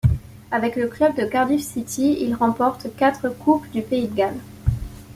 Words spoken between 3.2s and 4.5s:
Coupes du pays de Galles.